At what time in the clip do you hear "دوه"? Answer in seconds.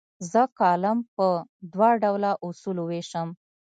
1.73-1.89